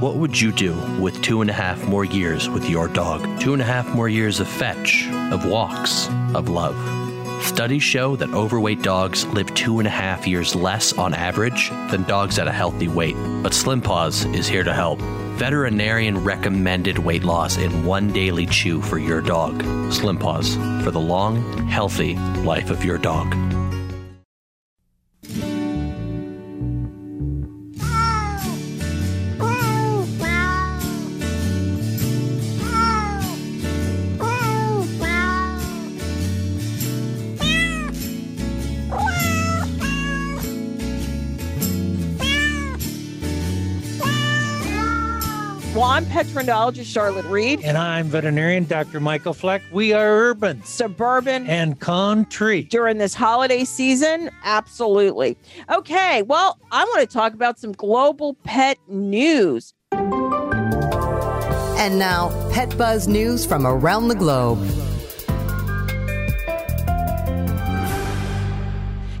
[0.00, 3.40] What would you do with two and a half more years with your dog?
[3.40, 6.76] Two and a half more years of fetch, of walks, of love.
[7.44, 12.04] Studies show that overweight dogs live two and a half years less on average than
[12.04, 13.16] dogs at a healthy weight.
[13.42, 14.98] But Slim Paws is here to help.
[15.38, 19.62] Veterinarian recommended weight loss in one daily chew for your dog.
[19.92, 23.34] Slim Paws for the long, healthy life of your dog.
[46.02, 47.60] I'm pet trendologist Charlotte Reed.
[47.62, 48.98] And I'm veterinarian Dr.
[48.98, 49.62] Michael Fleck.
[49.70, 52.64] We are urban, suburban, and country.
[52.64, 55.38] During this holiday season, absolutely.
[55.70, 59.74] Okay, well, I want to talk about some global pet news.
[61.82, 64.58] And now, Pet Buzz news from around the globe.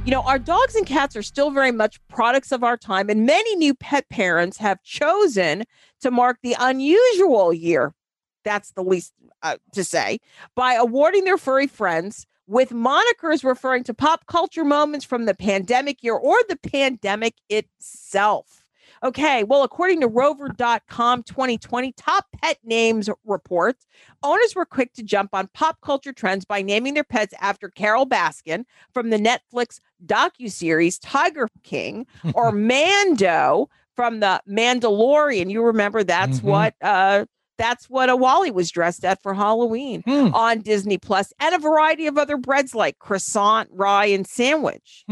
[0.04, 3.24] You know, our dogs and cats are still very much products of our time, and
[3.24, 5.62] many new pet parents have chosen
[6.00, 7.94] to mark the unusual year.
[8.42, 9.12] That's the least
[9.44, 10.18] uh, to say
[10.56, 16.02] by awarding their furry friends with monikers referring to pop culture moments from the pandemic
[16.02, 18.61] year or the pandemic itself.
[19.04, 23.76] Okay, well, according to Rover.com 2020 top pet names report,
[24.22, 28.06] owners were quick to jump on pop culture trends by naming their pets after Carole
[28.06, 35.50] Baskin from the Netflix docuseries Tiger King or Mando from the Mandalorian.
[35.50, 36.44] You remember that's Mhm.
[36.44, 37.26] what uh
[37.58, 42.06] that's what a Wally was dressed at for Halloween on Disney Plus, and a variety
[42.06, 45.04] of other breads like croissant, rye, and sandwich.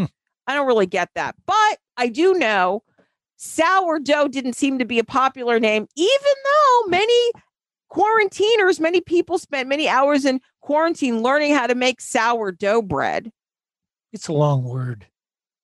[0.47, 2.83] I don't really get that, but I do know
[3.41, 7.33] sourdough didn't seem to be a popular name, even though many
[7.89, 13.33] quarantiners, many people spent many hours in quarantine learning how to make sourdough bread.
[14.13, 15.07] It's a long word.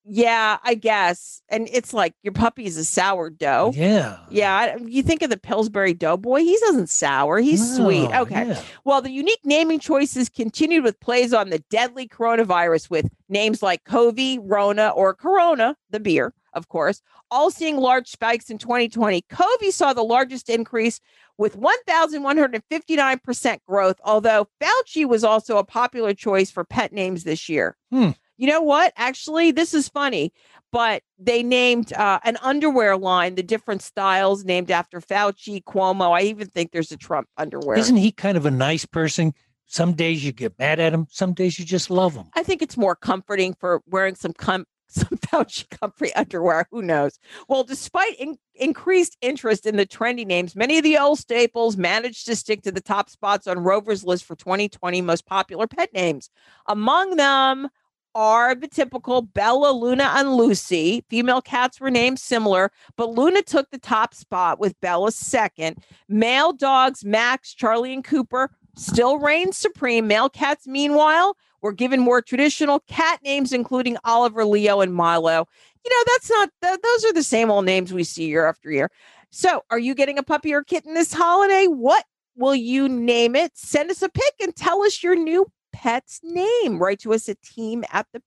[0.09, 1.43] Yeah, I guess.
[1.49, 3.73] And it's like your puppy's a sourdough.
[3.75, 4.19] Yeah.
[4.31, 4.77] Yeah.
[4.77, 7.39] You think of the Pillsbury Doughboy, he doesn't sour.
[7.41, 8.09] He's sweet.
[8.13, 8.47] Okay.
[8.47, 8.63] yeah.
[8.85, 13.83] Well, the unique naming choices continued with plays on the deadly coronavirus with names like
[13.83, 17.01] Covey, Rona, or Corona, the beer, of course,
[17.31, 19.23] all seeing large spikes in 2020.
[19.29, 20.99] Covey saw the largest increase
[21.39, 27.77] with 1,159% growth, although Fauci was also a popular choice for pet names this year.
[27.93, 28.11] Hmm.
[28.39, 28.93] You know what?
[28.97, 30.31] Actually, this is funny,
[30.73, 36.11] but they named uh, an underwear line, the different styles named after Fauci, Cuomo.
[36.11, 37.79] I even think there's a Trump underwear.
[37.79, 39.33] Isn't he kind of a nice person?
[39.67, 42.27] Some days you get mad at him, some days you just love him.
[42.35, 44.67] I think it's more comforting for wearing some com-
[45.09, 46.67] some Fauci comfy underwear.
[46.71, 47.19] Who knows?
[47.49, 52.27] Well, despite in- increased interest in the trendy names, many of the old staples managed
[52.27, 56.31] to stick to the top spots on Rover's list for 2020 most popular pet names.
[56.67, 57.69] Among them
[58.15, 61.05] are the typical Bella, Luna, and Lucy.
[61.11, 65.77] Female cats were named similar, but Luna took the top spot with Bella second.
[66.09, 70.07] Male dogs, Max, Charlie, and Cooper, still reign supreme.
[70.07, 71.37] Male cats, meanwhile,
[71.67, 75.49] were given more traditional cat names, including Oliver, Leo, and Milo.
[75.85, 78.71] You know, that's not, th- those are the same old names we see year after
[78.71, 78.89] year.
[79.31, 81.67] So, are you getting a puppy or kitten this holiday?
[81.67, 82.05] What
[82.37, 83.51] will you name it?
[83.55, 86.79] Send us a pic and tell us your new pet's name.
[86.79, 88.23] Write to us at team at the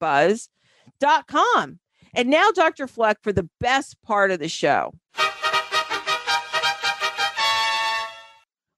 [0.00, 1.78] petbuzz.com.
[2.14, 2.86] And now, Dr.
[2.86, 4.92] Fleck, for the best part of the show.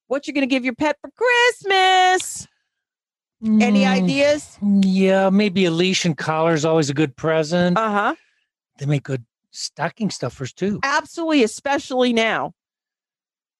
[0.07, 2.47] What you're going to give your pet for Christmas?
[3.45, 4.57] Any Mm, ideas?
[4.61, 7.77] Yeah, maybe a leash and collar is always a good present.
[7.77, 8.15] Uh huh.
[8.79, 10.79] They make good stocking stuffers too.
[10.83, 12.53] Absolutely, especially now.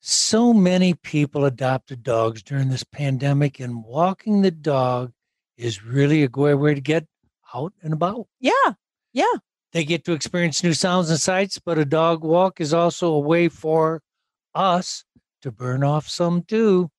[0.01, 5.13] So many people adopted dogs during this pandemic, and walking the dog
[5.57, 7.05] is really a great way to get
[7.53, 8.27] out and about.
[8.39, 8.73] Yeah.
[9.13, 9.33] Yeah.
[9.71, 13.19] They get to experience new sounds and sights, but a dog walk is also a
[13.19, 14.01] way for
[14.53, 15.03] us
[15.41, 16.89] to burn off some too.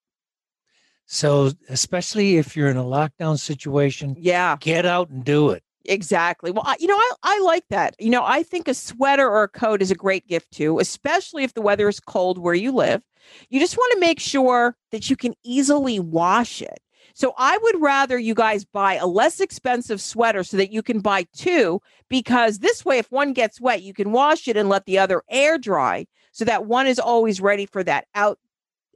[1.07, 5.63] So, especially if you're in a lockdown situation, yeah, get out and do it.
[5.85, 6.51] Exactly.
[6.51, 7.95] Well, I, you know, I, I like that.
[8.01, 11.45] You know, I think a sweater or a coat is a great gift too, especially
[11.45, 13.03] if the weather is cold where you live.
[13.51, 16.81] You just want to make sure that you can easily wash it.
[17.15, 21.01] So I would rather you guys buy a less expensive sweater so that you can
[21.01, 21.81] buy two,
[22.11, 25.23] because this way, if one gets wet, you can wash it and let the other
[25.31, 28.39] air dry so that one is always ready for that out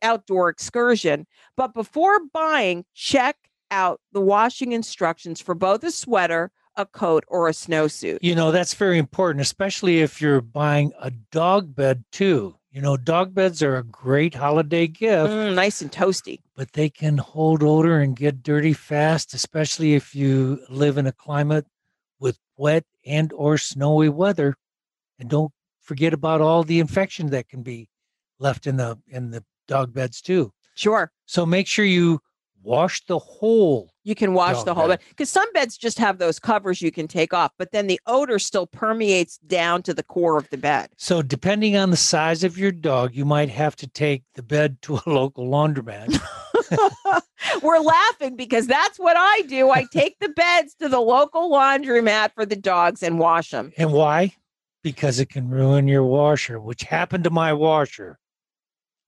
[0.03, 1.27] outdoor excursion.
[1.57, 3.37] But before buying, check
[3.71, 8.19] out the washing instructions for both a sweater, a coat, or a snowsuit.
[8.23, 12.57] You know, that's very important, especially if you're buying a dog bed too.
[12.73, 15.33] You know, dog beds are a great holiday gift.
[15.33, 16.39] Mm, nice and toasty.
[16.55, 21.13] But they can hold odor and get dirty fast, especially if you live in a
[21.13, 21.67] climate
[22.21, 24.55] with wet and or snowy weather.
[25.19, 27.89] And don't forget about all the infection that can be
[28.39, 30.53] left in the in the dog beds too.
[30.75, 31.11] Sure.
[31.27, 32.21] So make sure you
[32.63, 34.99] wash the whole You can wash the whole bed.
[34.99, 37.99] bed because some beds just have those covers you can take off, but then the
[38.07, 40.91] odor still permeates down to the core of the bed.
[40.99, 44.77] So, depending on the size of your dog, you might have to take the bed
[44.83, 46.21] to a local laundromat.
[47.63, 49.71] We're laughing because that's what I do.
[49.71, 53.73] I take the beds to the local laundromat for the dogs and wash them.
[53.79, 54.35] and why?
[54.83, 58.19] Because it can ruin your washer, which happened to my washer.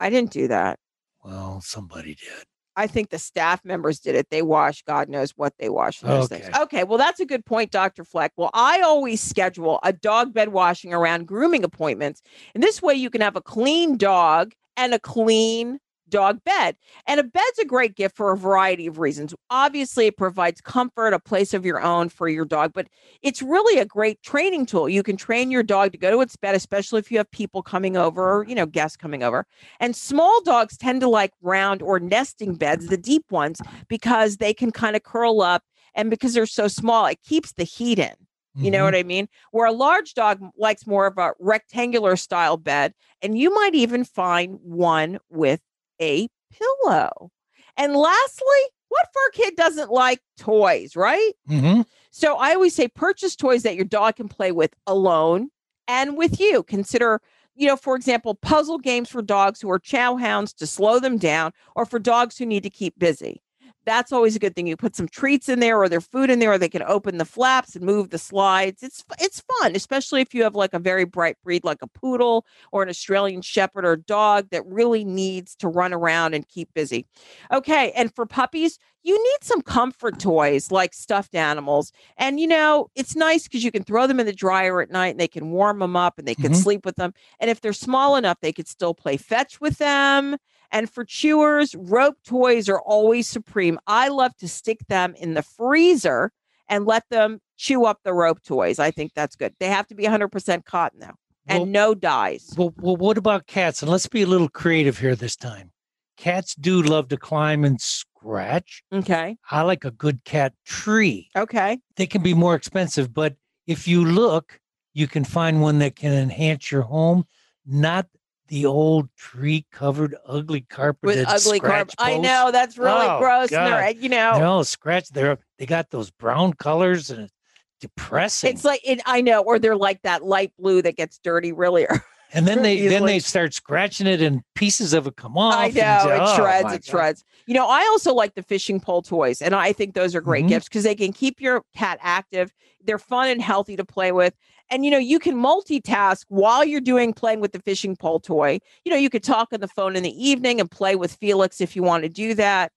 [0.03, 0.79] I didn't do that.
[1.25, 2.45] Well, somebody did.
[2.75, 4.31] I think the staff members did it.
[4.31, 6.49] They wash, God knows what they wash those things.
[6.49, 6.61] Okay.
[6.63, 8.03] Okay, well, that's a good point, Dr.
[8.03, 8.33] Fleck.
[8.37, 12.23] Well, I always schedule a dog bed washing around grooming appointments.
[12.55, 15.79] And this way you can have a clean dog and a clean
[16.13, 16.77] dog bed.
[17.07, 19.35] And a bed's a great gift for a variety of reasons.
[19.51, 22.87] Obviously, it provides comfort, a place of your own for your dog, but
[23.23, 24.89] it's really a great training tool.
[24.89, 27.63] You can train your dog to go to its bed, especially if you have people
[27.63, 29.45] coming over or, you know, guests coming over.
[29.81, 34.55] And small dogs tend to like round or nesting beds, the deep ones, because they
[34.55, 35.65] can kind of curl up.
[35.95, 38.15] And because they're so small, it keeps the heat in.
[38.55, 38.85] You know mm-hmm.
[38.85, 39.29] what I mean?
[39.53, 42.93] Where a large dog likes more of a rectangular style bed.
[43.23, 45.61] And you might even find one with
[46.03, 47.31] a pillow.
[47.77, 51.33] And lastly, what fur kid doesn't like toys, right?
[51.49, 51.83] Mm-hmm.
[52.11, 55.49] So I always say purchase toys that your dog can play with alone
[55.89, 56.63] and with you.
[56.65, 57.23] Consider,
[57.55, 61.17] you know, for example, puzzle games for dogs who are chow hounds to slow them
[61.17, 63.43] down or for dogs who need to keep busy.
[63.85, 64.69] That's always a good thing.
[64.69, 67.19] You put some treats in there or their food in there, or they can open
[67.19, 68.83] the flaps and move the slides.
[68.83, 72.47] It's it's fun, especially if you have like a very bright breed like a poodle
[72.71, 77.07] or an Australian shepherd or dog that really needs to run around and keep busy.
[77.53, 81.91] Okay, and for puppies, you need some comfort toys like stuffed animals.
[82.17, 85.09] And you know, it's nice because you can throw them in the dryer at night
[85.09, 86.57] and they can warm them up and they can Mhm.
[86.63, 87.13] sleep with them.
[87.41, 90.37] And if they're small enough, they could still play fetch with them.
[90.73, 93.79] And for chewers, rope toys are always supreme.
[93.87, 96.33] I love to stick them in the freezer
[96.69, 98.79] and let them chew up the rope toys.
[98.79, 99.55] I think that's good.
[99.61, 101.15] They have to be 100% cotton though,
[101.47, 102.55] and Well- no dyes.
[102.57, 103.83] Well, well, what about cats?
[103.83, 105.73] And let's be a little creative here this time.
[106.17, 108.83] Cats do love to climb and scratch.
[108.93, 109.37] Okay.
[109.51, 111.29] I like a good cat tree.
[111.37, 111.79] Okay.
[111.97, 114.59] They can be more expensive, but if you look,
[114.95, 117.25] you can find one that can enhance your home,
[117.67, 118.07] not
[118.53, 121.95] the old tree covered ugly carpet With ugly carpet.
[121.99, 123.51] I know that's really gross.
[123.51, 125.09] and they're, you know, no scratch.
[125.09, 127.33] They're they got those brown colors and it's
[127.81, 128.51] depressing.
[128.51, 131.87] it's like it, I know, or they're like that light blue that gets dirty really.
[132.35, 135.55] and then they then they start scratching it and pieces of it come off.
[135.57, 136.73] I know say, it "Oh, shreds.
[136.75, 137.25] It God." shreds.
[137.47, 140.45] You know, I also like the fishing pole toys, and I think those are great
[140.45, 140.49] Mhm.
[140.49, 142.53] gifts because they can keep your cat active.
[142.85, 144.35] They're fun and healthy to play with,
[144.73, 148.59] and you know you can multitask while you're doing playing with the fishing pole toy.
[148.85, 151.61] You know, you could talk on the phone in the evening and play with Felix
[151.61, 152.73] if you want to do that.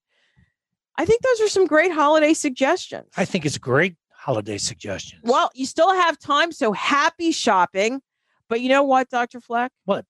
[0.97, 3.07] I think those are some great holiday suggestions.
[3.17, 8.01] I think it's great holiday suggestions Well, you still have time, so happy shopping.
[8.49, 9.39] But you know what, Dr.
[9.39, 9.71] Fleck?
[9.85, 10.05] What?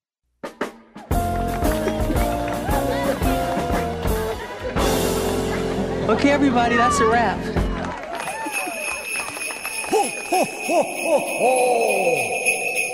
[6.07, 7.54] Okay, everybody, that's a wrap.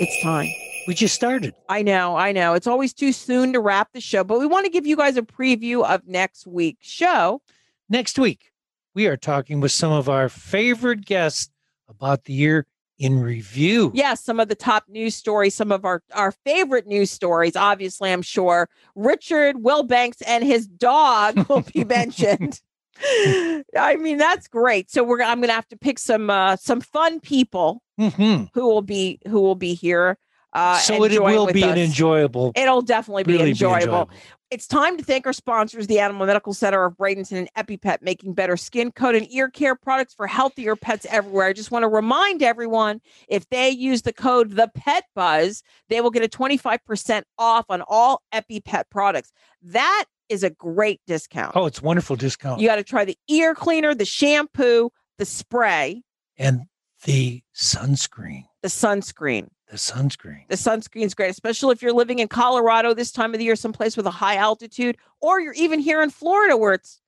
[0.00, 0.48] It's time.
[0.86, 1.54] We just started.
[1.68, 2.54] I know, I know.
[2.54, 5.16] It's always too soon to wrap the show, but we want to give you guys
[5.16, 7.40] a preview of next week's show.
[7.88, 8.50] Next week,
[8.94, 11.50] we are talking with some of our favorite guests
[11.88, 12.66] about the year
[12.98, 13.90] in review.
[13.94, 17.56] Yes, some of the top news stories, some of our, our favorite news stories.
[17.56, 22.60] Obviously, I'm sure Richard Wilbanks and his dog will be mentioned.
[23.76, 24.90] I mean, that's great.
[24.90, 28.48] So we're I'm gonna have to pick some uh some fun people Mhm.
[28.54, 30.18] who will be who will be here.
[30.52, 32.52] Uh so it will be an enjoyable.
[32.54, 34.10] It'll definitely be really enjoyable.
[34.50, 38.34] It's time to thank our sponsors, the Animal Medical Center of Bradenton and EpiPet, making
[38.34, 41.46] better skin, coat, and ear care products for healthier pets everywhere.
[41.46, 46.02] I just want to remind everyone if they use the code the Pet Buzz, they
[46.02, 49.32] will get a 25% off on all EpiPet products.
[49.62, 51.52] That is a great discount.
[51.54, 52.60] Oh, it's a wonderful discount.
[52.60, 56.02] You got to try the ear cleaner, the shampoo, the spray,
[56.36, 56.62] and
[57.04, 58.44] the sunscreen.
[58.62, 59.48] the sunscreen.
[59.70, 60.48] The sunscreen.
[60.48, 63.96] The sunscreen's great, especially if you're living in Colorado this time of the year, someplace
[63.96, 67.00] with a high altitude, or you're even here in Florida where it's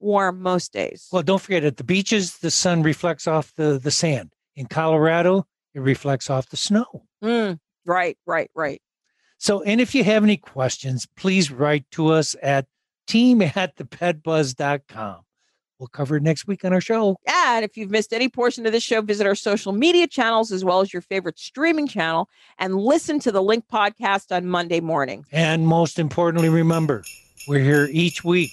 [0.00, 1.08] warm most days.
[1.12, 4.32] Well, don't forget at the beaches, the sun reflects off the, the sand.
[4.56, 7.04] In Colorado, it reflects off the snow.
[7.24, 8.82] Mm, right, right, right.
[9.40, 12.66] So, and if you have any questions, please write to us at
[13.06, 15.16] team at thepetbuzz.com.
[15.78, 17.16] We'll cover it next week on our show.
[17.26, 20.62] And if you've missed any portion of this show, visit our social media channels as
[20.62, 22.28] well as your favorite streaming channel
[22.58, 25.24] and listen to the Link podcast on Monday morning.
[25.32, 27.02] And most importantly, remember,
[27.48, 28.50] we're here each week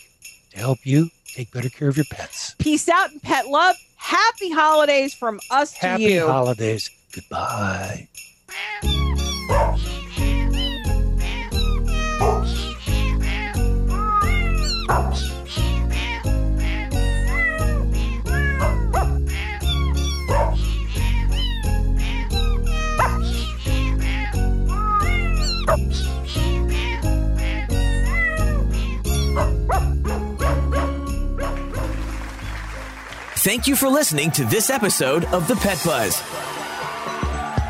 [0.51, 2.55] to help you take better care of your pets.
[2.59, 3.75] Peace out and pet love.
[3.97, 6.19] Happy holidays from us to you.
[6.21, 6.89] Happy holidays.
[7.13, 8.07] Goodbye.
[33.47, 36.19] Thank you for listening to this episode of The Pet Buzz.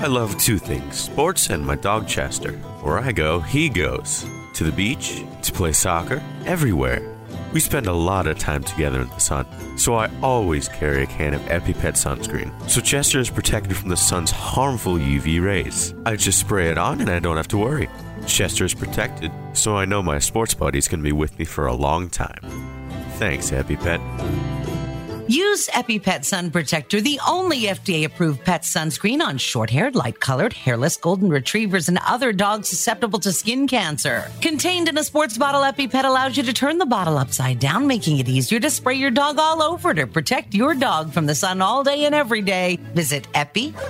[0.00, 2.54] I love two things sports and my dog Chester.
[2.82, 4.26] Where I go, he goes.
[4.54, 7.13] To the beach, to play soccer, everywhere.
[7.54, 9.46] We spend a lot of time together in the sun,
[9.78, 13.96] so I always carry a can of EpiPet sunscreen, so Chester is protected from the
[13.96, 15.94] sun's harmful UV rays.
[16.04, 17.88] I just spray it on and I don't have to worry.
[18.26, 21.74] Chester is protected, so I know my sports buddies can be with me for a
[21.74, 22.40] long time.
[23.18, 24.63] Thanks, EpiPet.
[25.28, 30.52] Use EpiPet Sun Protector, the only FDA approved pet sunscreen on short haired, light colored,
[30.52, 34.30] hairless golden retrievers and other dogs susceptible to skin cancer.
[34.42, 38.18] Contained in a sports bottle, EpiPet allows you to turn the bottle upside down, making
[38.18, 41.62] it easier to spray your dog all over to protect your dog from the sun
[41.62, 42.78] all day and every day.
[42.94, 43.84] Visit epi-pet.com.